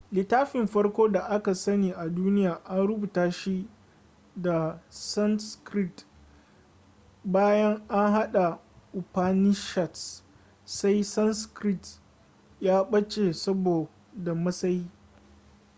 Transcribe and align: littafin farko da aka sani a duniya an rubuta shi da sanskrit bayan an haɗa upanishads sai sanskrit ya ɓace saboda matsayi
littafin 0.15 0.67
farko 0.67 1.07
da 1.09 1.19
aka 1.29 1.53
sani 1.55 1.91
a 1.93 2.09
duniya 2.09 2.59
an 2.65 2.87
rubuta 2.87 3.31
shi 3.31 3.67
da 4.35 4.79
sanskrit 4.89 6.05
bayan 7.23 7.83
an 7.89 8.13
haɗa 8.13 8.59
upanishads 8.93 10.23
sai 10.65 11.03
sanskrit 11.03 12.01
ya 12.59 12.83
ɓace 12.83 13.33
saboda 13.33 14.33
matsayi 14.35 14.91